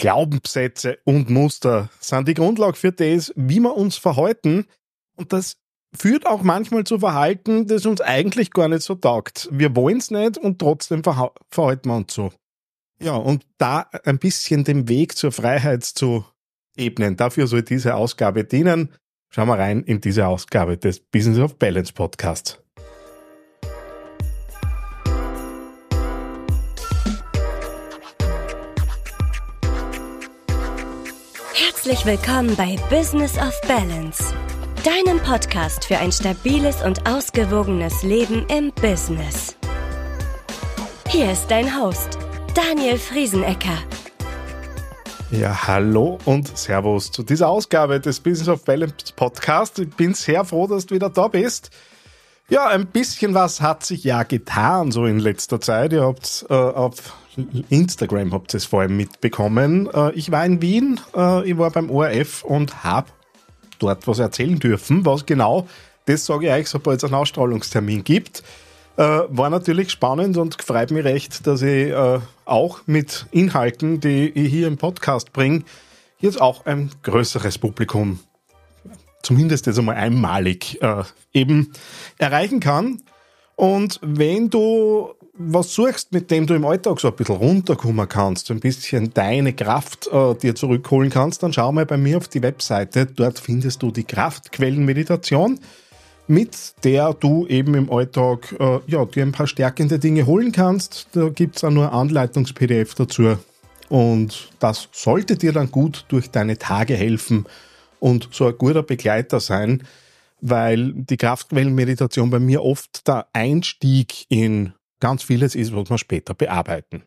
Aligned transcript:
Glaubenssätze 0.00 0.98
und 1.04 1.28
Muster 1.28 1.90
sind 2.00 2.26
die 2.26 2.34
Grundlage 2.34 2.74
für 2.76 2.90
das, 2.90 3.32
wie 3.36 3.60
wir 3.60 3.76
uns 3.76 3.98
verhalten. 3.98 4.64
Und 5.16 5.34
das 5.34 5.58
führt 5.94 6.26
auch 6.26 6.42
manchmal 6.42 6.84
zu 6.84 6.98
Verhalten, 6.98 7.66
das 7.66 7.84
uns 7.84 8.00
eigentlich 8.00 8.50
gar 8.50 8.68
nicht 8.68 8.82
so 8.82 8.94
taugt. 8.94 9.48
Wir 9.52 9.76
wollen 9.76 9.98
es 9.98 10.10
nicht 10.10 10.38
und 10.38 10.58
trotzdem 10.58 11.04
verha 11.04 11.30
verhalten 11.50 11.90
wir 11.90 11.96
uns 11.96 12.14
so. 12.14 12.32
Ja, 13.02 13.14
und 13.14 13.46
da 13.58 13.90
ein 14.04 14.18
bisschen 14.18 14.64
den 14.64 14.88
Weg 14.88 15.16
zur 15.16 15.32
Freiheit 15.32 15.84
zu 15.84 16.24
ebnen, 16.76 17.16
dafür 17.16 17.46
soll 17.46 17.62
diese 17.62 17.94
Ausgabe 17.94 18.44
dienen. 18.44 18.94
Schauen 19.28 19.48
wir 19.48 19.58
rein 19.58 19.82
in 19.82 20.00
diese 20.00 20.26
Ausgabe 20.26 20.78
des 20.78 21.00
Business 21.00 21.38
of 21.38 21.58
Balance 21.58 21.92
Podcasts. 21.92 22.58
Herzlich 31.82 32.04
willkommen 32.04 32.54
bei 32.56 32.76
Business 32.90 33.38
of 33.38 33.58
Balance, 33.62 34.34
deinem 34.84 35.18
Podcast 35.22 35.86
für 35.86 35.96
ein 35.96 36.12
stabiles 36.12 36.82
und 36.82 37.08
ausgewogenes 37.08 38.02
Leben 38.02 38.44
im 38.48 38.70
Business. 38.82 39.56
Hier 41.08 41.32
ist 41.32 41.46
dein 41.50 41.74
Host, 41.80 42.18
Daniel 42.54 42.98
Friesenecker. 42.98 43.78
Ja, 45.30 45.68
hallo 45.68 46.18
und 46.26 46.54
Servus 46.54 47.10
zu 47.12 47.22
dieser 47.22 47.48
Ausgabe 47.48 47.98
des 47.98 48.20
Business 48.20 48.48
of 48.50 48.62
Balance 48.66 49.14
Podcast. 49.16 49.78
Ich 49.78 49.88
bin 49.88 50.12
sehr 50.12 50.44
froh, 50.44 50.66
dass 50.66 50.84
du 50.84 50.96
wieder 50.96 51.08
da 51.08 51.28
bist. 51.28 51.70
Ja, 52.50 52.66
ein 52.66 52.88
bisschen 52.88 53.32
was 53.32 53.62
hat 53.62 53.86
sich 53.86 54.04
ja 54.04 54.24
getan 54.24 54.92
so 54.92 55.06
in 55.06 55.18
letzter 55.18 55.62
Zeit. 55.62 55.94
Ihr 55.94 56.02
habt 56.02 56.44
äh, 56.50 56.52
auf 56.52 57.14
Instagram 57.68 58.32
habt 58.32 58.54
ihr 58.54 58.58
es 58.58 58.64
vor 58.64 58.80
allem 58.80 58.96
mitbekommen. 58.96 59.88
Äh, 59.92 60.12
ich 60.12 60.30
war 60.30 60.44
in 60.44 60.60
Wien, 60.62 61.00
äh, 61.16 61.48
ich 61.48 61.56
war 61.56 61.70
beim 61.70 61.90
ORF 61.90 62.44
und 62.44 62.82
habe 62.84 63.08
dort 63.78 64.06
was 64.06 64.18
erzählen 64.18 64.58
dürfen. 64.58 65.04
Was 65.06 65.26
genau, 65.26 65.68
das 66.06 66.26
sage 66.26 66.46
ich 66.46 66.52
euch, 66.52 66.68
sobald 66.68 66.98
es 66.98 67.04
einen 67.04 67.14
Ausstrahlungstermin 67.14 68.04
gibt. 68.04 68.42
Äh, 68.96 69.02
war 69.28 69.48
natürlich 69.48 69.90
spannend 69.90 70.36
und 70.36 70.60
freut 70.62 70.90
mich 70.90 71.04
recht, 71.04 71.46
dass 71.46 71.62
ich 71.62 71.94
auch 72.44 72.80
mit 72.86 73.26
Inhalten, 73.30 74.00
die 74.00 74.28
ich 74.28 74.50
hier 74.50 74.66
im 74.66 74.76
Podcast 74.76 75.32
bringe, 75.32 75.62
jetzt 76.18 76.40
auch 76.40 76.66
ein 76.66 76.90
größeres 77.02 77.58
Publikum, 77.58 78.18
zumindest 79.22 79.66
jetzt 79.66 79.78
einmal 79.78 79.94
einmalig, 79.94 80.80
eben 81.32 81.72
erreichen 82.18 82.60
kann. 82.60 83.02
Und 83.54 84.00
wenn 84.02 84.50
du 84.50 85.14
was 85.42 85.72
suchst, 85.72 86.12
mit 86.12 86.30
dem 86.30 86.46
du 86.46 86.54
im 86.54 86.66
Alltag 86.66 87.00
so 87.00 87.08
ein 87.08 87.14
bisschen 87.14 87.36
runterkommen 87.36 88.06
kannst, 88.06 88.46
so 88.46 88.54
ein 88.54 88.60
bisschen 88.60 89.14
deine 89.14 89.54
Kraft 89.54 90.06
äh, 90.12 90.34
dir 90.34 90.54
zurückholen 90.54 91.08
kannst, 91.08 91.42
dann 91.42 91.52
schau 91.52 91.72
mal 91.72 91.86
bei 91.86 91.96
mir 91.96 92.18
auf 92.18 92.28
die 92.28 92.42
Webseite. 92.42 93.06
Dort 93.06 93.38
findest 93.38 93.82
du 93.82 93.90
die 93.90 94.04
Kraftquellenmeditation, 94.04 95.58
mit 96.28 96.74
der 96.84 97.14
du 97.14 97.46
eben 97.46 97.74
im 97.74 97.90
Alltag 97.90 98.54
äh, 98.60 98.80
ja, 98.86 99.04
dir 99.06 99.22
ein 99.22 99.32
paar 99.32 99.46
stärkende 99.46 99.98
Dinge 99.98 100.26
holen 100.26 100.52
kannst. 100.52 101.08
Da 101.12 101.30
gibt's 101.30 101.64
auch 101.64 101.70
nur 101.70 101.90
Anleitungs-PDF 101.90 102.94
dazu. 102.94 103.38
Und 103.88 104.50
das 104.58 104.88
sollte 104.92 105.36
dir 105.36 105.52
dann 105.52 105.70
gut 105.70 106.04
durch 106.08 106.30
deine 106.30 106.58
Tage 106.58 106.94
helfen 106.94 107.46
und 107.98 108.28
so 108.30 108.46
ein 108.46 108.58
guter 108.58 108.82
Begleiter 108.82 109.40
sein, 109.40 109.84
weil 110.42 110.92
die 110.92 111.16
Kraftquellenmeditation 111.16 112.28
bei 112.28 112.38
mir 112.38 112.62
oft 112.62 113.08
der 113.08 113.26
Einstieg 113.32 114.26
in 114.28 114.74
ganz 115.00 115.22
vieles 115.22 115.54
ist, 115.54 115.74
was 115.74 115.90
wir 115.90 115.98
später 115.98 116.34
bearbeiten. 116.34 117.02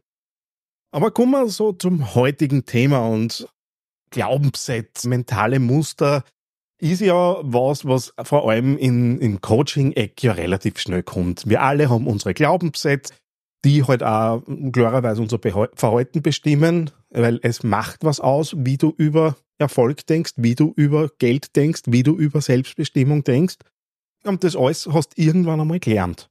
Aber 0.91 1.11
kommen 1.11 1.31
wir 1.31 1.47
so 1.47 1.71
zum 1.73 2.13
heutigen 2.13 2.65
Thema 2.65 3.07
und 3.07 3.47
Glaubenssätze, 4.11 5.09
mentale 5.09 5.59
Muster 5.59 6.23
ist 6.79 7.01
ja 7.01 7.37
was, 7.41 7.85
was 7.85 8.13
vor 8.23 8.49
allem 8.49 8.77
in, 8.77 9.19
im 9.19 9.41
Coaching-Eck 9.41 10.21
ja 10.21 10.33
relativ 10.33 10.79
schnell 10.79 11.01
kommt. 11.01 11.47
Wir 11.47 11.61
alle 11.61 11.89
haben 11.89 12.07
unsere 12.07 12.33
Glaubenssätze, 12.33 13.13
die 13.63 13.83
halt 13.83 14.03
auch 14.03 14.43
klarerweise 14.71 15.21
unser 15.21 15.39
Verhalten 15.39 16.21
bestimmen, 16.21 16.91
weil 17.09 17.39
es 17.41 17.63
macht 17.63 18.03
was 18.03 18.19
aus, 18.19 18.53
wie 18.57 18.77
du 18.77 18.93
über 18.97 19.37
Erfolg 19.57 20.05
denkst, 20.05 20.33
wie 20.35 20.55
du 20.55 20.73
über 20.75 21.09
Geld 21.19 21.55
denkst, 21.55 21.83
wie 21.87 22.03
du 22.03 22.17
über 22.17 22.41
Selbstbestimmung 22.41 23.23
denkst. 23.23 23.55
Und 24.25 24.43
das 24.43 24.55
alles 24.55 24.87
hast 24.91 25.17
du 25.17 25.21
irgendwann 25.21 25.61
einmal 25.61 25.79
gelernt. 25.79 26.29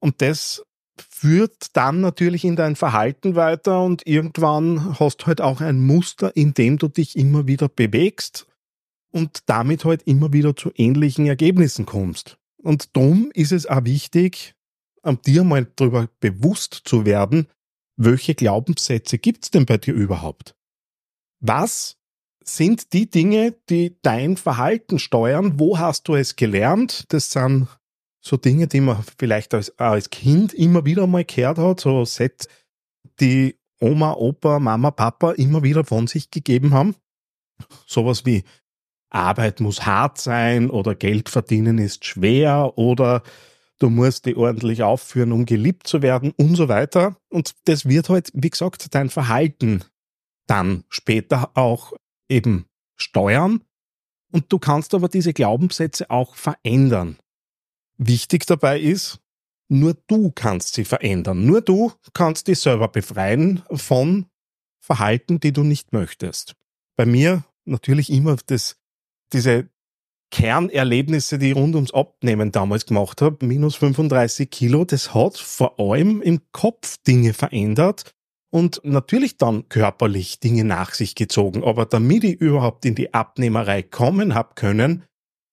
Und 0.00 0.20
das 0.22 0.64
führt 1.02 1.76
dann 1.76 2.00
natürlich 2.00 2.44
in 2.44 2.56
dein 2.56 2.76
Verhalten 2.76 3.34
weiter 3.34 3.82
und 3.82 4.06
irgendwann 4.06 4.98
hast 4.98 5.26
halt 5.26 5.40
auch 5.40 5.60
ein 5.60 5.80
Muster, 5.80 6.34
in 6.36 6.54
dem 6.54 6.78
du 6.78 6.88
dich 6.88 7.16
immer 7.16 7.46
wieder 7.46 7.68
bewegst 7.68 8.46
und 9.10 9.40
damit 9.46 9.84
halt 9.84 10.02
immer 10.04 10.32
wieder 10.32 10.54
zu 10.56 10.70
ähnlichen 10.74 11.26
Ergebnissen 11.26 11.86
kommst. 11.86 12.38
Und 12.62 12.96
darum 12.96 13.30
ist 13.34 13.52
es 13.52 13.66
auch 13.66 13.84
wichtig, 13.84 14.54
am 15.02 15.20
dir 15.22 15.44
mal 15.44 15.66
darüber 15.76 16.08
bewusst 16.20 16.82
zu 16.84 17.06
werden, 17.06 17.46
welche 17.96 18.34
Glaubenssätze 18.34 19.18
gibt's 19.18 19.50
denn 19.50 19.66
bei 19.66 19.78
dir 19.78 19.94
überhaupt? 19.94 20.54
Was 21.40 21.96
sind 22.44 22.92
die 22.92 23.10
Dinge, 23.10 23.54
die 23.68 23.96
dein 24.02 24.36
Verhalten 24.36 24.98
steuern? 24.98 25.58
Wo 25.58 25.78
hast 25.78 26.08
du 26.08 26.14
es 26.14 26.36
gelernt? 26.36 27.04
Das 27.08 27.30
sind 27.30 27.68
so 28.20 28.36
Dinge, 28.36 28.66
die 28.66 28.80
man 28.80 29.04
vielleicht 29.18 29.54
als, 29.54 29.78
als 29.78 30.10
Kind 30.10 30.52
immer 30.54 30.84
wieder 30.84 31.06
mal 31.06 31.24
gehört 31.24 31.58
hat, 31.58 31.80
so 31.80 32.04
Sätze, 32.04 32.48
die 33.20 33.58
Oma, 33.80 34.12
Opa, 34.14 34.58
Mama, 34.58 34.90
Papa 34.90 35.32
immer 35.32 35.62
wieder 35.62 35.84
von 35.84 36.06
sich 36.06 36.30
gegeben 36.30 36.74
haben. 36.74 36.96
Sowas 37.86 38.26
wie 38.26 38.44
Arbeit 39.10 39.60
muss 39.60 39.86
hart 39.86 40.18
sein 40.18 40.70
oder 40.70 40.94
Geld 40.94 41.28
verdienen 41.28 41.78
ist 41.78 42.04
schwer 42.04 42.76
oder 42.76 43.22
du 43.78 43.88
musst 43.88 44.26
die 44.26 44.36
ordentlich 44.36 44.82
aufführen, 44.82 45.32
um 45.32 45.46
geliebt 45.46 45.86
zu 45.86 46.02
werden 46.02 46.32
und 46.36 46.56
so 46.56 46.68
weiter. 46.68 47.16
Und 47.30 47.54
das 47.64 47.86
wird 47.86 48.08
halt, 48.08 48.30
wie 48.34 48.50
gesagt, 48.50 48.94
dein 48.94 49.08
Verhalten 49.08 49.84
dann 50.46 50.84
später 50.88 51.50
auch 51.54 51.92
eben 52.28 52.66
steuern. 52.96 53.62
Und 54.30 54.52
du 54.52 54.58
kannst 54.58 54.94
aber 54.94 55.08
diese 55.08 55.32
Glaubenssätze 55.32 56.10
auch 56.10 56.34
verändern. 56.34 57.16
Wichtig 57.98 58.46
dabei 58.46 58.80
ist, 58.80 59.20
nur 59.68 59.94
du 60.06 60.30
kannst 60.30 60.74
sie 60.74 60.84
verändern. 60.84 61.44
Nur 61.44 61.60
du 61.60 61.92
kannst 62.14 62.48
dich 62.48 62.60
selber 62.60 62.88
befreien 62.88 63.62
von 63.70 64.26
Verhalten, 64.80 65.40
die 65.40 65.52
du 65.52 65.62
nicht 65.62 65.92
möchtest. 65.92 66.54
Bei 66.96 67.04
mir 67.04 67.44
natürlich 67.64 68.10
immer 68.10 68.36
das, 68.46 68.76
diese 69.32 69.68
Kernerlebnisse, 70.30 71.38
die 71.38 71.50
ich 71.50 71.56
rund 71.56 71.74
ums 71.74 71.92
Abnehmen 71.92 72.52
damals 72.52 72.86
gemacht 72.86 73.22
habe, 73.22 73.44
minus 73.44 73.76
35 73.76 74.50
Kilo, 74.50 74.84
das 74.84 75.14
hat 75.14 75.36
vor 75.36 75.78
allem 75.78 76.22
im 76.22 76.40
Kopf 76.52 76.98
Dinge 77.06 77.34
verändert 77.34 78.14
und 78.50 78.80
natürlich 78.84 79.36
dann 79.36 79.68
körperlich 79.68 80.40
Dinge 80.40 80.64
nach 80.64 80.94
sich 80.94 81.14
gezogen. 81.14 81.64
Aber 81.64 81.86
damit 81.86 82.24
ich 82.24 82.40
überhaupt 82.40 82.84
in 82.84 82.94
die 82.94 83.12
Abnehmerei 83.14 83.82
kommen 83.82 84.34
hab 84.34 84.56
können, 84.56 85.04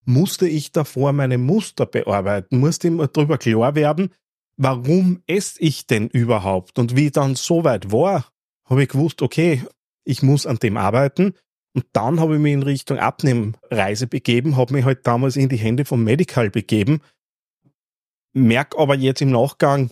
musste 0.05 0.47
ich 0.47 0.71
davor 0.71 1.13
meine 1.13 1.37
Muster 1.37 1.85
bearbeiten, 1.85 2.59
musste 2.59 2.87
immer 2.87 3.07
darüber 3.07 3.37
klar 3.37 3.75
werden, 3.75 4.11
warum 4.57 5.21
esse 5.27 5.59
ich 5.61 5.87
denn 5.87 6.07
überhaupt? 6.07 6.79
Und 6.79 6.95
wie 6.95 7.07
ich 7.07 7.11
dann 7.11 7.35
so 7.35 7.63
weit 7.63 7.91
war, 7.91 8.31
habe 8.65 8.83
ich 8.83 8.89
gewusst, 8.89 9.21
okay, 9.21 9.63
ich 10.03 10.23
muss 10.23 10.45
an 10.45 10.57
dem 10.57 10.77
arbeiten. 10.77 11.33
Und 11.73 11.85
dann 11.91 12.19
habe 12.19 12.35
ich 12.35 12.41
mich 12.41 12.53
in 12.53 12.63
Richtung 12.63 12.99
Abnehmreise 12.99 14.07
begeben, 14.07 14.55
habe 14.55 14.73
mich 14.73 14.85
halt 14.85 15.05
damals 15.05 15.35
in 15.35 15.49
die 15.49 15.57
Hände 15.57 15.83
vom 15.83 16.03
Medical 16.03 16.49
begeben. 16.49 17.01
Merk 18.33 18.75
aber 18.77 18.95
jetzt 18.95 19.21
im 19.21 19.31
Nachgang, 19.31 19.91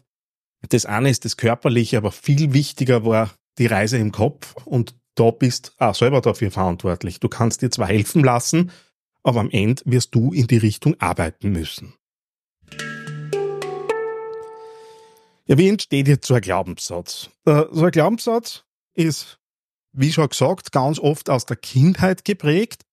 das 0.70 0.86
eine 0.86 1.10
ist 1.10 1.26
das 1.26 1.36
Körperliche, 1.36 1.98
aber 1.98 2.12
viel 2.12 2.54
wichtiger 2.54 3.06
war 3.06 3.32
die 3.58 3.66
Reise 3.66 3.98
im 3.98 4.12
Kopf 4.12 4.56
und 4.66 4.96
da 5.16 5.30
bist 5.32 5.76
auch 5.78 5.94
selber 5.94 6.22
dafür 6.22 6.52
verantwortlich. 6.52 7.20
Du 7.20 7.30
kannst 7.30 7.62
dir 7.62 7.70
zwar 7.70 7.88
helfen 7.88 8.24
lassen, 8.24 8.72
aber 9.24 9.40
am 9.40 9.50
Ende 9.50 9.82
wirst 9.86 10.14
du 10.14 10.34
in 10.34 10.48
die 10.48 10.58
Richtung 10.58 11.00
arbeiten 11.00 11.52
müssen. 11.52 11.96
Ja, 15.46 15.58
wie 15.58 15.68
entsteht 15.68 16.08
jetzt 16.08 16.28
so 16.28 16.36
ein 16.36 16.42
Glaubenssatz? 16.42 17.30
Äh, 17.46 17.64
so 17.72 17.86
ein 17.86 17.92
Glaubenssatz 17.92 18.64
ist, 18.94 19.40
wie 19.92 20.12
schon 20.12 20.30
gesagt, 20.30 20.72
ganz 20.72 21.00
oft 21.00 21.30
aus 21.30 21.46
der 21.46 21.58
Kindheit 21.58 22.24
geprägt, 22.24 22.86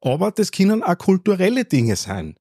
aber 0.00 0.30
das 0.30 0.52
können 0.52 0.82
auch 0.82 0.96
kulturelle 0.96 1.64
Dinge 1.64 1.96
sein. 1.96 2.36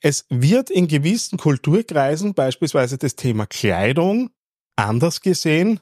Es 0.00 0.26
wird 0.30 0.68
in 0.68 0.88
gewissen 0.88 1.38
Kulturkreisen 1.38 2.34
beispielsweise 2.34 2.98
das 2.98 3.14
Thema 3.14 3.46
Kleidung 3.46 4.30
anders 4.74 5.20
gesehen 5.20 5.78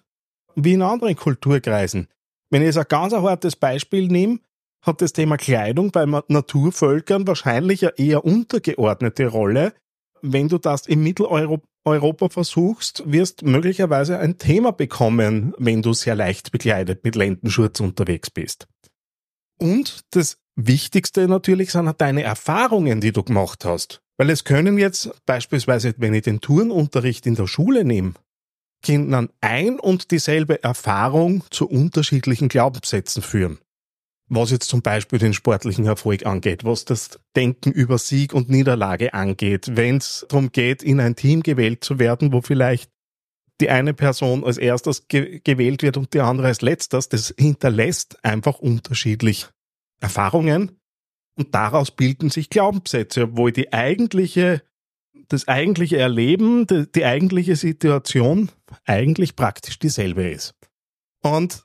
wie 0.54 0.74
in 0.74 0.82
anderen 0.82 1.16
Kulturkreisen. 1.16 2.08
Wenn 2.50 2.60
ich 2.62 2.66
jetzt 2.66 2.78
ein 2.78 2.84
ganz 2.88 3.14
hartes 3.14 3.56
Beispiel 3.56 4.08
nehme, 4.08 4.40
hat 4.82 5.02
das 5.02 5.12
Thema 5.12 5.36
Kleidung 5.36 5.90
bei 5.90 6.06
Naturvölkern 6.06 7.26
wahrscheinlich 7.26 7.84
eine 7.84 7.98
eher 7.98 8.24
untergeordnete 8.24 9.26
Rolle 9.26 9.74
wenn 10.22 10.48
du 10.48 10.58
das 10.58 10.86
in 10.86 11.02
Mitteleuropa 11.02 12.28
versuchst, 12.28 13.02
wirst 13.06 13.42
möglicherweise 13.42 14.18
ein 14.18 14.38
Thema 14.38 14.72
bekommen, 14.72 15.54
wenn 15.58 15.82
du 15.82 15.92
sehr 15.92 16.14
leicht 16.14 16.52
bekleidet 16.52 17.04
mit 17.04 17.16
Lendenschurz 17.16 17.80
unterwegs 17.80 18.30
bist. 18.30 18.66
Und 19.58 20.00
das 20.10 20.38
Wichtigste 20.56 21.28
natürlich 21.28 21.72
sind 21.72 22.00
deine 22.00 22.22
Erfahrungen, 22.22 23.00
die 23.00 23.12
du 23.12 23.22
gemacht 23.22 23.64
hast. 23.64 24.00
Weil 24.18 24.30
es 24.30 24.44
können 24.44 24.76
jetzt 24.78 25.10
beispielsweise, 25.24 25.94
wenn 25.96 26.12
ich 26.12 26.22
den 26.22 26.40
Turnunterricht 26.40 27.26
in 27.26 27.34
der 27.34 27.46
Schule 27.46 27.84
nehme, 27.84 28.14
Kindern 28.82 29.30
ein 29.40 29.78
und 29.78 30.10
dieselbe 30.10 30.62
Erfahrung 30.62 31.44
zu 31.50 31.68
unterschiedlichen 31.68 32.48
Glaubenssätzen 32.48 33.22
führen. 33.22 33.58
Was 34.32 34.52
jetzt 34.52 34.68
zum 34.68 34.80
Beispiel 34.80 35.18
den 35.18 35.34
sportlichen 35.34 35.86
Erfolg 35.86 36.24
angeht, 36.24 36.64
was 36.64 36.84
das 36.84 37.18
Denken 37.34 37.72
über 37.72 37.98
Sieg 37.98 38.32
und 38.32 38.48
Niederlage 38.48 39.12
angeht, 39.12 39.72
wenn 39.74 39.96
es 39.96 40.24
darum 40.28 40.52
geht, 40.52 40.84
in 40.84 41.00
ein 41.00 41.16
Team 41.16 41.42
gewählt 41.42 41.82
zu 41.82 41.98
werden, 41.98 42.32
wo 42.32 42.40
vielleicht 42.40 42.92
die 43.60 43.70
eine 43.70 43.92
Person 43.92 44.44
als 44.44 44.56
erstes 44.56 45.08
ge 45.08 45.40
gewählt 45.42 45.82
wird 45.82 45.96
und 45.96 46.14
die 46.14 46.20
andere 46.20 46.46
als 46.46 46.62
letztes, 46.62 47.08
das 47.08 47.34
hinterlässt 47.36 48.24
einfach 48.24 48.60
unterschiedlich 48.60 49.48
Erfahrungen 50.00 50.80
und 51.36 51.54
daraus 51.54 51.90
bilden 51.90 52.30
sich 52.30 52.50
Glaubenssätze, 52.50 53.24
obwohl 53.24 53.50
die 53.50 53.72
eigentliche 53.72 54.62
das 55.28 55.48
eigentliche 55.48 55.96
Erleben, 55.96 56.66
die, 56.66 56.90
die 56.90 57.04
eigentliche 57.04 57.56
Situation 57.56 58.50
eigentlich 58.84 59.36
praktisch 59.36 59.78
dieselbe 59.78 60.28
ist. 60.28 60.54
Und 61.22 61.64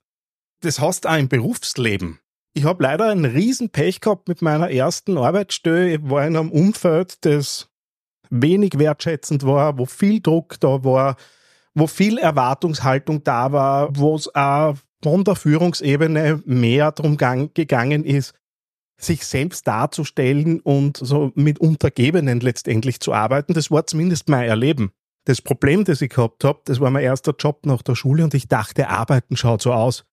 das 0.62 0.80
hast 0.80 1.08
auch 1.08 1.18
im 1.18 1.30
Berufsleben. 1.30 2.20
Ich 2.58 2.64
habe 2.64 2.84
leider 2.84 3.10
einen 3.10 3.26
riesen 3.26 3.70
Pech 3.70 4.00
gehabt 4.00 4.30
mit 4.30 4.42
meiner 4.42 4.72
ersten 4.72 5.18
Arbeitsstelle. 5.18 5.94
Ich 5.94 6.10
war 6.10 6.26
in 6.26 6.38
einem 6.38 6.52
Umfeld, 6.52 7.26
das 7.26 7.70
wenig 8.30 8.80
wertschätzend 8.80 9.46
war, 9.46 9.78
wo 9.78 9.86
viel 9.86 10.22
Druck 10.22 10.58
da 10.62 10.82
war, 10.86 11.18
wo 11.74 11.86
viel 11.86 12.18
Erwartungshaltung 12.18 13.26
da 13.26 13.52
war, 13.52 13.90
wo 13.98 14.16
es 14.16 14.34
auch 14.34 14.76
von 15.04 15.26
der 15.26 15.36
Führungsebene 15.36 16.44
mehr 16.46 16.94
darum 16.94 17.18
gegangen 17.18 18.06
ist, 18.06 18.34
sich 18.98 19.26
selbst 19.26 19.68
darzustellen 19.68 20.62
und 20.62 20.96
so 20.96 21.34
mit 21.36 21.60
Untergebenen 21.60 22.40
letztendlich 22.40 23.02
zu 23.02 23.14
arbeiten. 23.14 23.54
Das 23.54 23.70
war 23.70 23.86
zumindest 23.86 24.30
mein 24.30 24.48
Erleben. 24.48 24.94
Das 25.26 25.42
Problem, 25.42 25.84
das 25.84 26.02
ich 26.02 26.12
gehabt 26.12 26.46
habe, 26.46 26.62
das 26.64 26.80
war 26.80 26.90
mein 26.90 27.04
erster 27.04 27.36
Job 27.38 27.66
nach 27.66 27.82
der 27.82 27.96
Schule 27.96 28.24
und 28.24 28.34
ich 28.34 28.48
dachte, 28.48 28.88
Arbeiten 28.88 29.36
schaut 29.36 29.62
so 29.62 29.74
aus. 29.74 30.06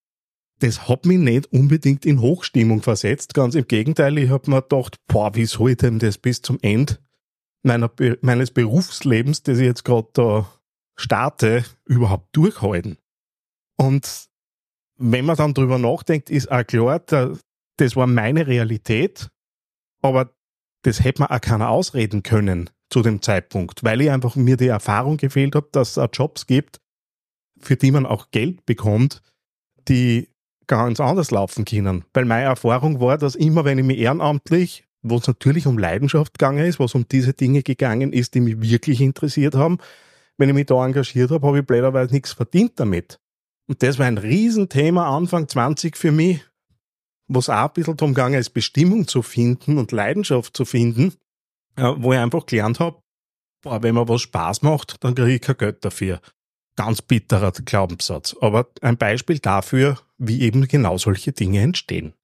Das 0.63 0.87
hat 0.89 1.07
mich 1.07 1.19
nicht 1.19 1.53
unbedingt 1.53 2.07
in 2.07 2.21
Hochstimmung 2.21 2.83
versetzt. 2.83 3.35
Ganz 3.35 3.57
im 3.57 3.67
Gegenteil, 3.67 4.17
ich 4.19 4.31
habe 4.31 4.49
mir 4.49 4.63
gedacht, 4.63 4.97
boah, 5.09 5.35
wie 5.35 5.45
soll 5.45 5.73
ich 5.73 5.79
denn 5.79 5.99
das 5.99 6.19
bis 6.19 6.41
zum 6.41 6.57
Ende 6.63 6.99
meiner, 7.65 7.91
meines 8.21 8.53
Berufslebens, 8.53 9.43
das 9.43 9.59
ich 9.59 9.65
jetzt 9.65 9.85
gerade 9.85 10.09
da 10.13 10.53
starte, 10.95 11.65
überhaupt 11.85 12.29
durchhalten? 12.37 12.99
Und 13.77 14.29
wenn 14.99 15.25
man 15.25 15.37
dann 15.37 15.53
drüber 15.53 15.79
nachdenkt, 15.79 16.31
ist 16.31 16.53
auch 16.53 16.65
klar, 16.65 17.01
das 17.01 17.97
war 17.97 18.07
meine 18.07 18.47
Realität, 18.47 19.31
aber 20.01 20.33
das 20.83 21.03
hätte 21.03 21.23
mir 21.23 21.31
auch 21.33 21.41
keiner 21.41 21.71
ausreden 21.71 22.23
können 22.23 22.71
zu 22.89 23.03
dem 23.03 23.21
Zeitpunkt, 23.21 23.83
weil 23.83 24.01
ich 24.01 24.13
einfach 24.13 24.37
mir 24.37 24.57
die 24.57 24.69
Erfahrung 24.69 25.17
gefehlt 25.17 25.57
habe, 25.57 25.69
dass 25.73 25.97
es 25.97 26.09
Jobs 26.13 26.47
gibt, 26.47 26.81
für 27.59 27.75
die 27.75 27.91
man 27.91 28.07
auch 28.07 28.31
Geld 28.31 28.65
bekommt, 28.65 29.23
die 29.89 30.32
ganz 30.67 31.01
anders 31.01 31.31
laufen 31.31 31.65
können. 31.65 32.05
Weil 32.13 32.25
meine 32.25 32.45
Erfahrung 32.45 33.01
war, 33.01 33.19
dass 33.19 33.35
immer, 33.35 33.65
wenn 33.65 33.79
ich 33.79 33.85
mich 33.85 33.99
ehrenamtlich, 33.99 34.85
wo 35.03 35.17
es 35.17 35.27
natürlich 35.27 35.67
um 35.67 35.79
Leidenschaft 35.79 36.39
gegangen 36.39 36.65
ist, 36.65 36.79
was 36.79 36.95
um 36.95 37.07
diese 37.09 37.33
Dinge 37.33 37.63
gegangen 37.63 38.13
ist, 38.13 38.35
die 38.35 38.41
mich 38.41 38.61
wirklich 38.61 39.01
interessiert 39.01 39.55
haben, 39.55 39.79
wenn 40.39 40.49
ich 40.49 40.55
mich 40.55 40.67
da 40.67 40.85
engagiert 40.85 41.31
habe, 41.31 41.47
habe 41.47 41.61
ich 41.61 41.67
blöderweise 41.67 42.13
nichts 42.13 42.33
verdient 42.33 42.73
damit. 42.77 43.19
Und 43.69 43.83
das 43.83 43.99
war 43.99 44.07
ein 44.07 44.19
Riesenthema 44.19 45.17
Anfang 45.17 45.49
20 45.49 45.97
für 45.97 46.13
mich, 46.13 46.45
wo 47.29 47.39
es 47.39 47.49
auch 47.49 47.69
ein 47.69 47.73
bisschen 47.75 47.97
darum 47.97 48.15
ging, 48.15 48.35
ist, 48.35 48.51
Bestimmung 48.51 49.07
zu 49.07 49.23
finden 49.23 49.79
und 49.79 49.93
Leidenschaft 49.93 50.57
zu 50.57 50.65
finden, 50.65 51.15
äh, 51.77 51.93
wo 51.97 52.13
ich 52.13 52.19
einfach 52.19 52.47
gelernt 52.47 52.81
habe, 52.81 53.01
boah, 53.63 53.83
wenn 53.83 53.95
mir 53.95 54.09
was 54.09 54.23
Spaß 54.23 54.63
macht, 54.63 55.03
dann 55.05 55.15
kriege 55.15 55.35
ich 55.35 55.41
kein 55.41 55.57
Geld 55.57 55.85
dafür. 55.85 56.21
Ganz 56.77 57.03
bitterer 57.03 57.53
Glaubenssatz. 57.53 58.37
Aber 58.41 58.69
ein 58.81 58.97
Beispiel 58.97 59.39
dafür, 59.39 59.99
wie 60.19 60.41
eben 60.43 60.67
genau 60.69 60.97
solche 60.99 61.33
Dinge 61.33 61.61
entstehen. 61.61 62.15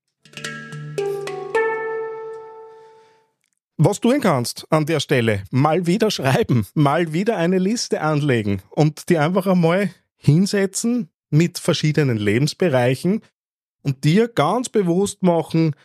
Was 3.80 4.00
tun 4.00 4.20
kannst 4.20 4.66
an 4.70 4.86
der 4.86 4.98
Stelle, 4.98 5.44
mal 5.52 5.86
wieder 5.86 6.10
schreiben, 6.10 6.66
mal 6.74 7.12
wieder 7.12 7.36
eine 7.36 7.58
Liste 7.58 8.00
anlegen 8.00 8.60
und 8.70 9.08
die 9.08 9.18
einfach 9.18 9.46
einmal 9.46 9.90
hinsetzen 10.16 11.10
mit 11.30 11.60
verschiedenen 11.60 12.16
Lebensbereichen 12.16 13.20
und 13.82 14.02
dir 14.02 14.26
ganz 14.26 14.68
bewusst 14.68 15.22
machen, 15.22 15.76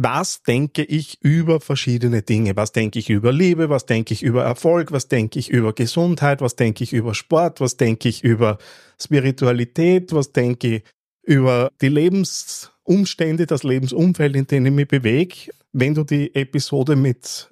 was 0.00 0.44
denke 0.44 0.84
ich 0.84 1.20
über 1.22 1.58
verschiedene 1.58 2.22
Dinge? 2.22 2.54
Was 2.54 2.70
denke 2.70 3.00
ich 3.00 3.10
über 3.10 3.32
Liebe? 3.32 3.68
Was 3.68 3.84
denke 3.84 4.14
ich 4.14 4.22
über 4.22 4.44
Erfolg? 4.44 4.92
Was 4.92 5.08
denke 5.08 5.40
ich 5.40 5.50
über 5.50 5.72
Gesundheit? 5.72 6.40
Was 6.40 6.54
denke 6.54 6.84
ich 6.84 6.92
über 6.92 7.14
Sport? 7.14 7.60
Was 7.60 7.76
denke 7.76 8.08
ich 8.08 8.22
über 8.22 8.58
Spiritualität? 9.00 10.12
Was 10.12 10.30
denke 10.30 10.76
ich 10.76 10.82
über 11.24 11.72
die 11.80 11.88
Lebensumstände, 11.88 13.46
das 13.46 13.64
Lebensumfeld, 13.64 14.36
in 14.36 14.46
dem 14.46 14.66
ich 14.66 14.72
mich 14.72 14.86
bewege? 14.86 15.50
Wenn 15.72 15.94
du 15.94 16.04
die 16.04 16.32
Episode 16.32 16.94
mit, 16.94 17.50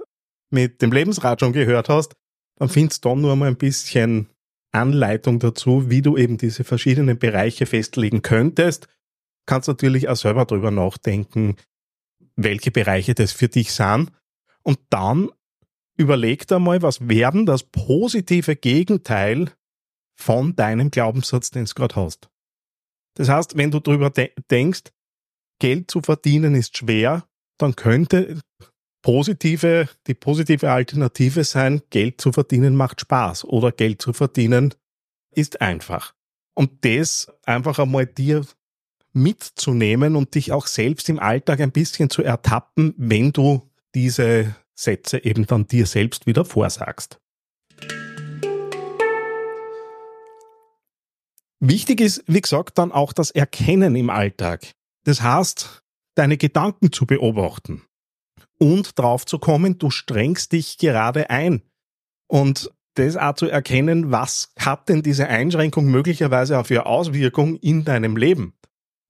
mit 0.50 0.80
dem 0.82 0.92
Lebensrat 0.92 1.40
schon 1.40 1.52
gehört 1.52 1.88
hast, 1.88 2.14
dann 2.60 2.68
findest 2.68 3.04
du 3.04 3.16
nur 3.16 3.34
mal 3.34 3.48
ein 3.48 3.56
bisschen 3.56 4.28
Anleitung 4.70 5.40
dazu, 5.40 5.90
wie 5.90 6.00
du 6.00 6.16
eben 6.16 6.38
diese 6.38 6.62
verschiedenen 6.62 7.18
Bereiche 7.18 7.66
festlegen 7.66 8.22
könntest 8.22 8.86
kannst 9.46 9.68
natürlich 9.68 10.08
auch 10.08 10.16
selber 10.16 10.44
drüber 10.44 10.70
nachdenken, 10.70 11.56
welche 12.36 12.70
Bereiche 12.70 13.14
das 13.14 13.32
für 13.32 13.48
dich 13.48 13.72
sind. 13.72 14.12
Und 14.62 14.78
dann 14.90 15.30
überleg 15.96 16.46
dir 16.46 16.58
mal, 16.58 16.82
was 16.82 17.08
werden 17.08 17.46
das 17.46 17.64
positive 17.64 18.56
Gegenteil 18.56 19.50
von 20.18 20.54
deinem 20.56 20.90
Glaubenssatz, 20.90 21.50
den 21.50 21.64
du 21.64 21.74
gerade 21.74 21.96
hast. 21.96 22.28
Das 23.14 23.28
heißt, 23.28 23.56
wenn 23.56 23.70
du 23.70 23.80
drüber 23.80 24.10
de 24.10 24.32
denkst, 24.50 24.92
Geld 25.58 25.90
zu 25.90 26.02
verdienen 26.02 26.54
ist 26.54 26.76
schwer, 26.76 27.26
dann 27.58 27.74
könnte 27.76 28.40
positive, 29.02 29.88
die 30.06 30.14
positive 30.14 30.70
Alternative 30.70 31.44
sein, 31.44 31.80
Geld 31.90 32.20
zu 32.20 32.32
verdienen 32.32 32.76
macht 32.76 33.00
Spaß 33.00 33.44
oder 33.44 33.72
Geld 33.72 34.02
zu 34.02 34.12
verdienen 34.12 34.74
ist 35.30 35.60
einfach. 35.60 36.14
Und 36.54 36.84
das 36.84 37.32
einfach 37.44 37.78
einmal 37.78 38.06
dir 38.06 38.44
mitzunehmen 39.16 40.14
und 40.14 40.34
dich 40.34 40.52
auch 40.52 40.66
selbst 40.66 41.08
im 41.08 41.18
Alltag 41.18 41.60
ein 41.60 41.72
bisschen 41.72 42.10
zu 42.10 42.22
ertappen, 42.22 42.94
wenn 42.98 43.32
du 43.32 43.62
diese 43.94 44.54
Sätze 44.74 45.24
eben 45.24 45.46
dann 45.46 45.66
dir 45.66 45.86
selbst 45.86 46.26
wieder 46.26 46.44
vorsagst. 46.44 47.18
Wichtig 51.58 52.02
ist, 52.02 52.22
wie 52.26 52.42
gesagt, 52.42 52.76
dann 52.78 52.92
auch 52.92 53.14
das 53.14 53.30
Erkennen 53.30 53.96
im 53.96 54.10
Alltag. 54.10 54.72
Das 55.04 55.22
heißt, 55.22 55.82
deine 56.14 56.36
Gedanken 56.36 56.92
zu 56.92 57.06
beobachten 57.06 57.82
und 58.58 58.98
drauf 58.98 59.24
zu 59.24 59.38
kommen, 59.38 59.78
du 59.78 59.90
strengst 59.90 60.52
dich 60.52 60.76
gerade 60.76 61.30
ein. 61.30 61.62
Und 62.28 62.70
das 62.94 63.16
auch 63.16 63.34
zu 63.34 63.48
erkennen, 63.48 64.10
was 64.10 64.52
hat 64.58 64.88
denn 64.88 65.02
diese 65.02 65.28
Einschränkung 65.28 65.86
möglicherweise 65.86 66.58
auch 66.58 66.66
für 66.66 66.86
Auswirkungen 66.86 67.56
in 67.56 67.84
deinem 67.84 68.16
Leben? 68.16 68.54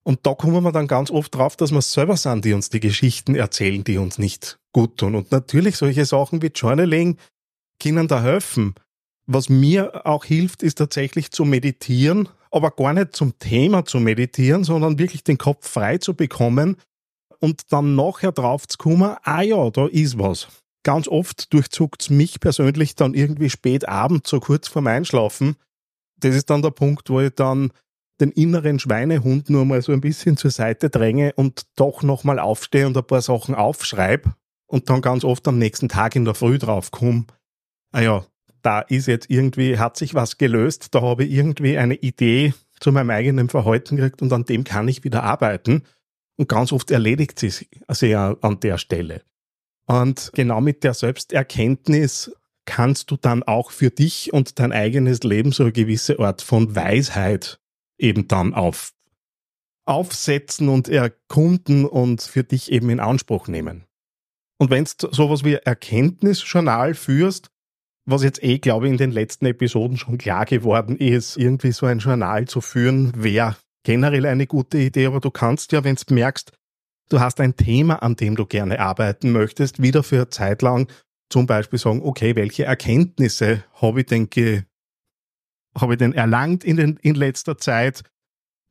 Und 0.07 0.25
da 0.25 0.35
kommen 0.35 0.63
wir 0.63 0.71
dann 0.71 0.87
ganz 0.87 1.11
oft 1.11 1.35
drauf, 1.35 1.57
dass 1.57 1.73
wir 1.73 1.83
selber 1.83 2.17
sind, 2.17 2.45
die 2.45 2.53
uns 2.53 2.71
die 2.71 2.79
Geschichten 2.79 3.35
erzählen, 3.35 3.83
die 3.83 3.99
uns 3.99 4.19
nicht 4.19 4.61
gut 4.73 4.99
tun. 4.99 5.17
Und 5.17 5.33
natürlich 5.33 5.77
solche 5.77 6.05
Sachen 6.05 6.43
wie 6.43 6.53
Journaling 6.55 7.17
können 7.83 8.07
da 8.07 8.23
helfen. 8.23 8.77
Was 9.27 9.49
mir 9.49 10.07
auch 10.07 10.25
hilft, 10.25 10.63
ist 10.63 10.79
tatsächlich 10.79 11.33
zu 11.33 11.45
meditieren, 11.45 12.29
aber 12.53 12.71
gar 12.71 12.93
nicht 12.93 13.17
zum 13.17 13.37
Thema 13.41 13.85
zu 13.85 13.99
meditieren, 13.99 14.63
sondern 14.63 15.01
wirklich 15.01 15.25
den 15.25 15.39
Kopf 15.39 15.69
frei 15.69 15.99
zu 15.99 16.15
bekommen 16.15 16.77
und 17.41 17.73
dann 17.73 17.97
nachher 17.97 18.31
drauf 18.31 18.69
zu 18.69 18.79
kommen, 18.79 19.17
ah 19.25 19.43
ja, 19.43 19.71
da 19.71 19.89
ist 19.89 20.21
was. 20.21 20.47
Ganz 20.85 21.09
oft 21.09 21.53
durchzuckt's 21.53 22.11
mich 22.11 22.39
persönlich 22.39 22.95
dann 22.95 23.15
irgendwie 23.15 23.51
spät 23.51 23.89
abend, 23.89 24.25
so 24.29 24.39
kurz 24.39 24.69
vorm 24.69 24.87
Einschlafen. 24.87 25.57
Das 26.21 26.37
ist 26.37 26.49
dann 26.49 26.63
der 26.63 26.71
Punkt, 26.71 27.11
wo 27.11 27.21
ich 27.21 27.35
dann 27.35 27.73
den 28.21 28.31
inneren 28.31 28.79
Schweinehund 28.79 29.51
nur 29.51 29.65
mal 29.65 29.83
so 29.83 29.93
ein 29.93 30.01
bisschen 30.01 30.37
zur 30.37 30.51
Seite 30.51 30.91
dränge 30.91 31.33
und 31.35 31.67
doch 31.77 32.03
nochmal 32.03 32.39
aufstehe 32.39 32.87
und 32.87 32.97
ein 32.97 33.07
paar 33.07 33.23
Sachen 33.23 33.55
aufschreibe 33.55 34.35
und 34.67 34.91
dann 34.91 35.03
ganz 35.03 35.25
oft 35.25 35.47
am 35.49 35.59
nächsten 35.59 35.89
Tag 35.89 36.17
in 36.17 36.25
der 36.25 36.35
Früh 36.35 36.59
draufkomme, 36.59 37.27
ah 37.93 38.01
ja, 38.01 38.27
da 38.63 38.81
ist 38.81 39.07
jetzt 39.07 39.31
irgendwie, 39.31 39.79
hat 39.79 39.97
sich 39.97 40.15
was 40.15 40.39
gelöst, 40.39 40.95
da 40.95 41.03
habe 41.03 41.25
ich 41.25 41.33
irgendwie 41.33 41.79
eine 41.79 41.95
Idee 41.95 42.53
zu 42.81 42.93
meinem 42.93 43.11
eigenen 43.11 43.49
Verhalten 43.49 43.97
gekriegt 43.97 44.23
und 44.23 44.33
an 44.33 44.45
dem 44.45 44.65
kann 44.65 44.89
ich 44.89 45.05
wieder 45.05 45.23
arbeiten. 45.23 45.83
Und 46.37 46.49
ganz 46.49 46.73
oft 46.73 46.91
erledigt 46.91 47.39
sie 47.39 47.51
sich 47.51 47.69
an 47.87 48.61
der 48.61 48.77
Stelle. 48.77 49.23
Und 49.87 50.33
genau 50.35 50.61
mit 50.61 50.85
der 50.85 50.93
Selbsterkenntnis 50.93 52.33
kannst 52.67 53.11
du 53.11 53.17
dann 53.17 53.43
auch 53.45 53.71
für 53.71 53.91
dich 53.91 54.33
und 54.33 54.59
dein 54.59 54.73
eigenes 54.73 55.23
Leben 55.23 55.53
so 55.53 55.63
eine 55.63 55.73
gewisse 55.73 56.19
Art 56.19 56.43
von 56.43 56.75
Weisheit 56.75 57.61
eben 57.99 58.29
dann 58.29 58.55
auf, 58.55 58.93
aufsetzen 59.85 60.69
und 60.69 60.89
erkunden 60.89 61.85
und 61.85 62.23
für 62.23 62.45
dich 62.45 62.73
eben 62.73 62.91
in 62.91 63.01
Anspruch 63.01 63.49
nehmen. 63.49 63.85
Und 64.59 64.71
wenn 64.71 64.87
du 64.99 65.13
sowas 65.13 65.45
wie 65.45 65.55
Erkenntnisjournal 65.55 66.95
führst, 66.95 67.51
was 68.07 68.23
jetzt 68.23 68.43
eh, 68.43 68.59
glaube 68.59 68.87
ich, 68.87 68.93
in 68.93 68.99
den 68.99 69.11
letzten 69.11 69.47
Episoden 69.47 69.97
schon 69.97 70.17
klar 70.17 70.45
geworden 70.47 70.97
ist, 70.97 71.37
irgendwie 71.37 71.73
so 71.73 71.87
ein 71.87 71.99
Journal 71.99 72.47
zu 72.47 72.61
führen, 72.61 73.13
wäre 73.17 73.57
generell 73.85 74.27
eine 74.27 74.47
gute 74.47 74.79
Idee, 74.79 75.07
aber 75.07 75.21
du 75.21 75.31
kannst 75.31 75.73
ja, 75.73 75.85
wenn 75.85 75.97
du 75.97 76.15
merkst, 76.15 76.53
du 77.09 77.21
hast 77.21 77.41
ein 77.41 77.57
Thema, 77.57 78.03
an 78.03 78.17
dem 78.17 78.37
du 78.37 78.47
gerne 78.47 78.81
arbeiten 78.81 79.33
möchtest, 79.33 79.83
wieder 79.83 80.03
für 80.03 80.17
eine 80.17 80.31
Zeit 80.31 80.63
lang 80.63 80.89
zum 81.29 81.47
Beispiel 81.47 81.79
sagen, 81.79 82.03
okay, 82.03 82.37
welche 82.37 82.65
Erkenntnisse 82.65 83.65
habe 83.75 84.01
ich 84.01 84.07
denn, 84.07 84.29
habe 85.77 85.95
ich 85.95 85.99
denn 85.99 86.13
erlangt 86.13 86.65
in, 86.65 86.77
den, 86.77 86.97
in 87.03 87.15
letzter 87.15 87.59
Zeit? 87.59 88.03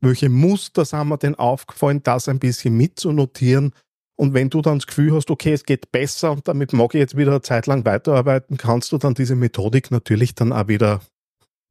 Welche 0.01 0.29
Muster 0.29 0.85
sind 0.85 1.07
mir 1.07 1.17
denn 1.17 1.35
aufgefallen, 1.35 2.03
das 2.03 2.27
ein 2.27 2.39
bisschen 2.39 2.75
mitzunotieren? 2.77 3.74
Und 4.17 4.33
wenn 4.33 4.50
du 4.50 4.62
dann 4.62 4.79
das 4.79 4.88
Gefühl 4.88 5.13
hast, 5.13 5.29
okay, 5.29 5.53
es 5.53 5.65
geht 5.65 5.91
besser 5.91 6.31
und 6.31 6.47
damit 6.47 6.74
mag 6.74 6.93
ich 6.93 7.00
jetzt 7.00 7.17
wieder 7.17 7.31
eine 7.31 7.41
Zeit 7.41 7.67
lang 7.67 7.85
weiterarbeiten, 7.85 8.57
kannst 8.57 8.91
du 8.91 8.97
dann 8.97 9.13
diese 9.13 9.35
Methodik 9.35 9.91
natürlich 9.91 10.35
dann 10.35 10.53
auch 10.53 10.67
wieder 10.67 11.01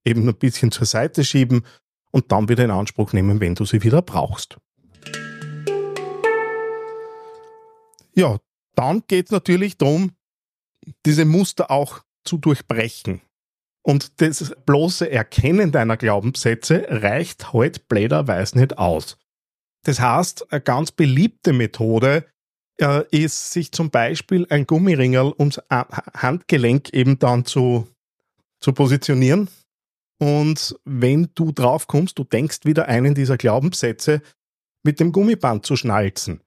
eben 0.05 0.29
ein 0.29 0.35
bisschen 0.35 0.71
zur 0.71 0.87
Seite 0.87 1.25
schieben 1.25 1.65
und 2.11 2.31
dann 2.33 2.49
wieder 2.49 2.65
in 2.65 2.71
Anspruch 2.71 3.13
nehmen, 3.13 3.41
wenn 3.41 3.55
du 3.55 3.65
sie 3.65 3.83
wieder 3.83 4.03
brauchst. 4.03 4.59
Ja, 8.15 8.39
dann 8.75 9.03
geht 9.09 9.27
es 9.27 9.33
natürlich 9.33 9.79
darum, 9.79 10.13
diese 11.07 11.25
Muster 11.25 11.71
auch 11.71 12.03
zu 12.25 12.37
durchbrechen. 12.37 13.23
Und 13.87 14.21
das 14.23 14.55
bloße 14.65 15.11
Erkennen 15.11 15.71
deiner 15.71 15.97
Glaubenssätze 15.97 16.87
reicht 16.89 17.53
halt 17.53 17.87
blöderweise 17.89 18.59
nicht 18.59 18.79
aus. 18.79 19.19
Das 19.85 20.01
heißt, 20.01 20.51
eine 20.51 20.63
ganz 20.63 20.91
beliebte 20.91 21.53
Methode 21.53 22.25
äh, 22.81 23.05
ist, 23.11 23.53
sich 23.53 23.73
zum 23.73 23.91
Beispiel 23.91 24.47
ein 24.49 24.67
Gummiringel 24.67 25.35
ums 25.39 25.61
Handgelenk 25.71 26.95
eben 26.95 27.19
dann 27.19 27.45
zu, 27.45 27.87
zu 28.61 28.73
positionieren. 28.73 29.49
Und 30.19 30.79
wenn 30.85 31.29
du 31.35 31.53
drauf 31.53 31.87
kommst, 31.87 32.19
du 32.19 32.25
denkst 32.25 32.61
wieder 32.65 32.89
einen 32.89 33.15
dieser 33.15 33.37
Glaubenssätze, 33.37 34.23
mit 34.83 35.01
dem 35.01 35.13
Gummiband 35.13 35.67
zu 35.67 35.77
schnalzen. 35.77 36.41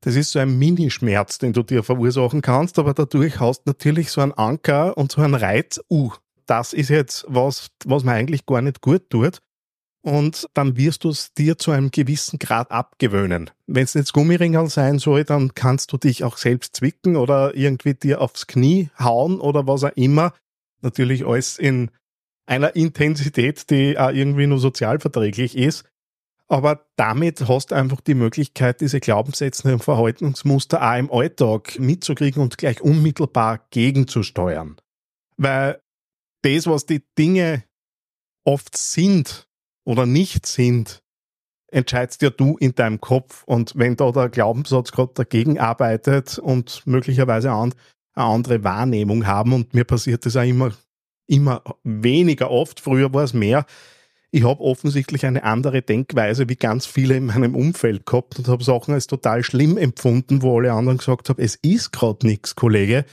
Das 0.00 0.16
ist 0.16 0.32
so 0.32 0.40
ein 0.40 0.58
Minischmerz, 0.58 1.38
den 1.38 1.52
du 1.52 1.62
dir 1.62 1.84
verursachen 1.84 2.42
kannst, 2.42 2.78
aber 2.80 2.92
dadurch 2.92 3.38
hast 3.38 3.60
du 3.60 3.70
natürlich 3.70 4.10
so 4.10 4.20
einen 4.20 4.32
Anker 4.32 4.96
und 4.96 5.12
so 5.12 5.20
einen 5.20 5.34
Reiz, 5.34 5.80
uh, 5.88 6.12
das 6.46 6.72
ist 6.72 6.90
jetzt 6.90 7.24
was, 7.28 7.68
was 7.84 8.04
mir 8.04 8.12
eigentlich 8.12 8.46
gar 8.46 8.62
nicht 8.62 8.80
gut 8.80 9.08
tut. 9.10 9.38
Und 10.04 10.48
dann 10.54 10.76
wirst 10.76 11.04
du 11.04 11.10
es 11.10 11.32
dir 11.32 11.58
zu 11.58 11.70
einem 11.70 11.92
gewissen 11.92 12.40
Grad 12.40 12.72
abgewöhnen. 12.72 13.50
Wenn 13.68 13.84
es 13.84 13.94
jetzt 13.94 14.12
Gummiringel 14.12 14.68
sein 14.68 14.98
soll, 14.98 15.22
dann 15.22 15.54
kannst 15.54 15.92
du 15.92 15.96
dich 15.96 16.24
auch 16.24 16.36
selbst 16.38 16.74
zwicken 16.76 17.14
oder 17.14 17.54
irgendwie 17.54 17.94
dir 17.94 18.20
aufs 18.20 18.48
Knie 18.48 18.90
hauen 18.98 19.40
oder 19.40 19.66
was 19.68 19.84
auch 19.84 19.92
immer. 19.94 20.34
Natürlich 20.80 21.24
alles 21.24 21.56
in 21.56 21.90
einer 22.46 22.74
Intensität, 22.74 23.70
die 23.70 23.96
auch 23.96 24.10
irgendwie 24.10 24.48
nur 24.48 24.58
sozialverträglich 24.58 25.56
ist. 25.56 25.84
Aber 26.48 26.84
damit 26.96 27.48
hast 27.48 27.70
du 27.70 27.76
einfach 27.76 28.00
die 28.00 28.14
Möglichkeit, 28.14 28.80
diese 28.80 29.00
Glaubenssätze 29.00 29.72
und 29.72 29.84
Verhaltensmuster 29.84 30.82
auch 30.82 30.98
im 30.98 31.10
Alltag 31.10 31.78
mitzukriegen 31.78 32.42
und 32.42 32.58
gleich 32.58 32.80
unmittelbar 32.82 33.60
gegenzusteuern. 33.70 34.76
Weil 35.36 35.80
das, 36.42 36.66
was 36.66 36.86
die 36.86 37.02
Dinge 37.18 37.64
oft 38.44 38.76
sind 38.76 39.48
oder 39.84 40.06
nicht 40.06 40.46
sind, 40.46 41.02
entscheidest 41.68 42.22
ja 42.22 42.30
du 42.30 42.56
in 42.58 42.74
deinem 42.74 43.00
Kopf. 43.00 43.44
Und 43.44 43.72
wenn 43.76 43.96
da 43.96 44.12
der 44.12 44.28
Glaubenssatz 44.28 44.92
gerade 44.92 45.12
dagegen 45.14 45.58
arbeitet 45.58 46.38
und 46.38 46.86
möglicherweise 46.86 47.52
eine 47.52 47.72
andere 48.14 48.62
Wahrnehmung 48.64 49.26
haben, 49.26 49.52
und 49.52 49.74
mir 49.74 49.84
passiert 49.84 50.26
das 50.26 50.36
auch 50.36 50.42
immer, 50.42 50.72
immer 51.26 51.62
weniger 51.82 52.50
oft, 52.50 52.80
früher 52.80 53.12
war 53.14 53.24
es 53.24 53.32
mehr, 53.32 53.64
ich 54.34 54.44
habe 54.44 54.62
offensichtlich 54.62 55.26
eine 55.26 55.44
andere 55.44 55.82
Denkweise 55.82 56.48
wie 56.48 56.56
ganz 56.56 56.86
viele 56.86 57.16
in 57.16 57.26
meinem 57.26 57.54
Umfeld 57.54 58.06
gehabt 58.06 58.38
und 58.38 58.48
habe 58.48 58.64
Sachen 58.64 58.94
als 58.94 59.06
total 59.06 59.44
schlimm 59.44 59.76
empfunden, 59.76 60.40
wo 60.40 60.58
alle 60.58 60.72
anderen 60.72 60.98
gesagt 60.98 61.28
haben, 61.28 61.42
es 61.42 61.56
ist 61.56 61.92
gerade 61.92 62.26
nichts, 62.26 62.54
Kollege. 62.54 63.04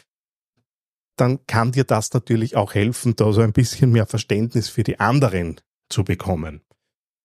Dann 1.19 1.45
kann 1.47 1.71
dir 1.71 1.83
das 1.83 2.13
natürlich 2.13 2.55
auch 2.55 2.73
helfen, 2.73 3.15
da 3.15 3.31
so 3.31 3.41
ein 3.41 3.53
bisschen 3.53 3.91
mehr 3.91 4.05
Verständnis 4.05 4.69
für 4.69 4.83
die 4.83 4.99
anderen 4.99 5.59
zu 5.89 6.03
bekommen. 6.03 6.61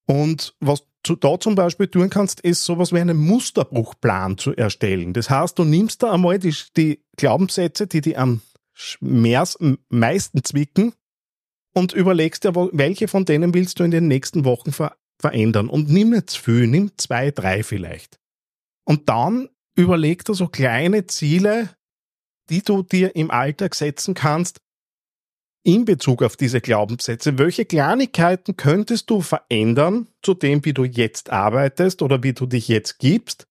Und 0.06 0.54
was 0.60 0.86
du 1.02 1.16
da 1.16 1.38
zum 1.38 1.54
Beispiel 1.54 1.88
tun 1.88 2.10
kannst, 2.10 2.40
ist 2.40 2.64
sowas 2.64 2.92
wie 2.92 2.98
einen 2.98 3.16
Musterbruchplan 3.16 4.38
zu 4.38 4.54
erstellen. 4.54 5.12
Das 5.12 5.30
heißt, 5.30 5.58
du 5.58 5.64
nimmst 5.64 6.02
da 6.02 6.12
einmal 6.12 6.38
die, 6.38 6.54
die 6.76 7.04
Glaubenssätze, 7.16 7.86
die 7.86 8.00
dir 8.00 8.18
am 8.18 8.40
meisten 9.10 10.44
zwicken, 10.44 10.92
und 11.74 11.92
überlegst 11.92 12.44
dir, 12.44 12.54
welche 12.54 13.08
von 13.08 13.24
denen 13.24 13.52
willst 13.52 13.80
du 13.80 13.84
in 13.84 13.90
den 13.90 14.08
nächsten 14.08 14.44
Wochen 14.44 14.72
ver 14.72 14.96
verändern. 15.20 15.68
Und 15.68 15.88
nimm 15.88 16.26
zu 16.26 16.42
viel, 16.42 16.66
nimm 16.66 16.90
zwei, 16.96 17.30
drei 17.30 17.62
vielleicht. 17.62 18.18
Und 18.84 19.08
dann 19.08 19.48
überleg 19.76 20.24
dir 20.24 20.34
so 20.34 20.48
kleine 20.48 21.06
Ziele, 21.06 21.70
die 22.50 22.62
du 22.62 22.82
dir 22.82 23.16
im 23.16 23.30
Alltag 23.30 23.74
setzen 23.74 24.14
kannst, 24.14 24.58
in 25.64 25.84
Bezug 25.86 26.22
auf 26.22 26.36
diese 26.36 26.60
Glaubenssätze. 26.60 27.38
Welche 27.38 27.64
Kleinigkeiten 27.64 28.56
könntest 28.56 29.08
du 29.08 29.22
verändern 29.22 30.08
zu 30.22 30.34
dem, 30.34 30.64
wie 30.64 30.74
du 30.74 30.84
jetzt 30.84 31.30
arbeitest 31.30 32.02
oder 32.02 32.22
wie 32.22 32.34
du 32.34 32.46
dich 32.46 32.68
jetzt 32.68 32.98
gibst, 32.98 33.46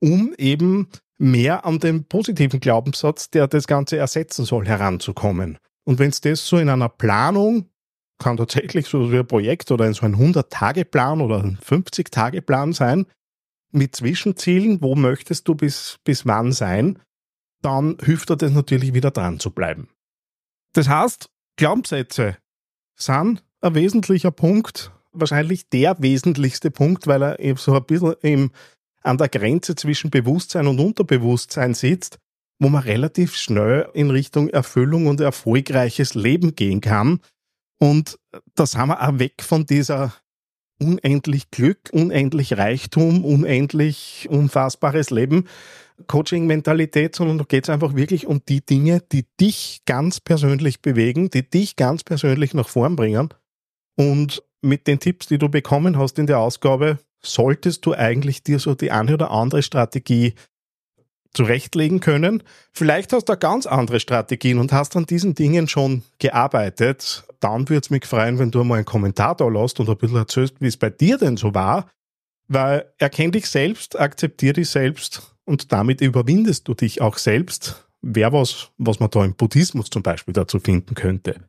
um 0.00 0.34
eben 0.38 0.88
mehr 1.18 1.64
an 1.66 1.78
den 1.78 2.04
positiven 2.04 2.60
Glaubenssatz, 2.60 3.30
der 3.30 3.48
das 3.48 3.66
Ganze 3.66 3.98
ersetzen 3.98 4.46
soll, 4.46 4.66
heranzukommen? 4.66 5.58
Und 5.84 5.98
wenn 5.98 6.08
es 6.08 6.22
das 6.22 6.46
so 6.46 6.56
in 6.56 6.70
einer 6.70 6.88
Planung, 6.88 7.68
kann 8.18 8.38
tatsächlich 8.38 8.86
so 8.86 9.12
wie 9.12 9.18
ein 9.18 9.26
Projekt 9.26 9.70
oder 9.70 9.86
in 9.86 9.92
so 9.92 10.06
ein 10.06 10.16
100-Tage-Plan 10.16 11.20
oder 11.20 11.42
ein 11.42 11.58
50-Tage-Plan 11.58 12.72
sein, 12.72 13.06
mit 13.72 13.94
Zwischenzielen, 13.94 14.80
wo 14.80 14.94
möchtest 14.94 15.46
du 15.48 15.54
bis, 15.54 15.98
bis 16.02 16.24
wann 16.24 16.52
sein, 16.52 16.98
dann 17.66 17.98
hilft 18.02 18.30
dir 18.30 18.36
das 18.36 18.52
natürlich 18.52 18.94
wieder 18.94 19.10
dran 19.10 19.38
zu 19.38 19.50
bleiben. 19.50 19.88
Das 20.72 20.88
heißt, 20.88 21.28
Glaubenssätze 21.56 22.36
sind 22.96 23.44
ein 23.60 23.74
wesentlicher 23.74 24.30
Punkt, 24.30 24.92
wahrscheinlich 25.12 25.68
der 25.68 25.96
wesentlichste 26.00 26.70
Punkt, 26.70 27.06
weil 27.06 27.22
er 27.22 27.40
eben 27.40 27.58
so 27.58 27.74
ein 27.74 27.84
bisschen 27.84 28.14
im, 28.22 28.50
an 29.02 29.18
der 29.18 29.28
Grenze 29.28 29.74
zwischen 29.74 30.10
Bewusstsein 30.10 30.66
und 30.66 30.80
Unterbewusstsein 30.80 31.74
sitzt 31.74 32.18
wo 32.58 32.68
man 32.68 32.82
relativ 32.82 33.36
schnell 33.36 33.88
in 33.92 34.10
Richtung 34.10 34.48
Erfüllung 34.48 35.06
und 35.06 35.20
erfolgreiches 35.20 36.14
Leben 36.14 36.56
gehen 36.56 36.80
kann. 36.80 37.20
Und 37.78 38.18
da 38.54 38.66
sind 38.66 38.88
wir 38.88 39.06
auch 39.06 39.18
weg 39.18 39.42
von 39.42 39.66
dieser 39.66 40.14
unendlich 40.78 41.50
Glück, 41.50 41.90
unendlich 41.92 42.56
Reichtum, 42.56 43.24
unendlich 43.24 44.26
unfassbares 44.30 45.10
Leben, 45.10 45.46
Coaching-Mentalität, 46.06 47.14
sondern 47.14 47.38
da 47.38 47.44
geht 47.44 47.64
es 47.64 47.70
einfach 47.70 47.94
wirklich 47.94 48.26
um 48.26 48.42
die 48.48 48.64
Dinge, 48.64 49.02
die 49.12 49.26
dich 49.40 49.82
ganz 49.86 50.20
persönlich 50.20 50.82
bewegen, 50.82 51.30
die 51.30 51.48
dich 51.48 51.76
ganz 51.76 52.04
persönlich 52.04 52.54
nach 52.54 52.68
vorn 52.68 52.96
bringen. 52.96 53.32
Und 53.96 54.42
mit 54.60 54.86
den 54.86 55.00
Tipps, 55.00 55.26
die 55.26 55.38
du 55.38 55.48
bekommen 55.48 55.98
hast 55.98 56.18
in 56.18 56.26
der 56.26 56.38
Ausgabe, 56.38 56.98
solltest 57.22 57.86
du 57.86 57.94
eigentlich 57.94 58.42
dir 58.42 58.58
so 58.58 58.74
die 58.74 58.90
eine 58.90 59.14
oder 59.14 59.30
andere 59.30 59.62
Strategie 59.62 60.34
zurechtlegen 61.32 62.00
können. 62.00 62.42
Vielleicht 62.72 63.12
hast 63.12 63.28
du 63.28 63.36
ganz 63.36 63.66
andere 63.66 64.00
Strategien 64.00 64.58
und 64.58 64.72
hast 64.72 64.96
an 64.96 65.06
diesen 65.06 65.34
Dingen 65.34 65.68
schon 65.68 66.02
gearbeitet. 66.18 67.24
Dann 67.40 67.68
würde 67.68 67.82
es 67.84 67.90
mich 67.90 68.06
freuen, 68.06 68.38
wenn 68.38 68.50
du 68.50 68.64
mal 68.64 68.76
einen 68.76 68.84
Kommentar 68.86 69.36
da 69.36 69.46
lässt 69.46 69.78
und 69.78 69.88
ein 69.88 69.98
bisschen 69.98 70.16
erzählst, 70.16 70.60
wie 70.60 70.66
es 70.66 70.76
bei 70.76 70.90
dir 70.90 71.18
denn 71.18 71.36
so 71.36 71.54
war. 71.54 71.90
Weil 72.48 72.90
erkenn 72.98 73.32
dich 73.32 73.48
selbst, 73.48 73.98
akzeptier 73.98 74.52
dich 74.52 74.70
selbst 74.70 75.35
und 75.46 75.72
damit 75.72 76.02
überwindest 76.02 76.68
du 76.68 76.74
dich 76.74 77.00
auch 77.00 77.16
selbst. 77.16 77.88
Wäre 78.02 78.32
was, 78.32 78.70
was 78.76 79.00
man 79.00 79.10
da 79.10 79.24
im 79.24 79.34
Buddhismus 79.34 79.88
zum 79.88 80.02
Beispiel 80.02 80.34
dazu 80.34 80.60
finden 80.60 80.94
könnte. 80.94 81.40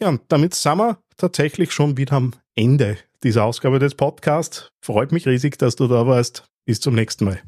Ja, 0.00 0.08
und 0.08 0.22
damit 0.28 0.54
sind 0.54 0.78
wir 0.78 0.98
tatsächlich 1.16 1.72
schon 1.72 1.96
wieder 1.96 2.14
am 2.14 2.32
Ende 2.54 2.96
dieser 3.22 3.44
Ausgabe 3.44 3.78
des 3.78 3.94
Podcasts. 3.94 4.70
Freut 4.80 5.12
mich 5.12 5.26
riesig, 5.26 5.58
dass 5.58 5.76
du 5.76 5.86
da 5.86 6.06
warst. 6.06 6.44
Bis 6.64 6.80
zum 6.80 6.94
nächsten 6.94 7.26
Mal. 7.26 7.42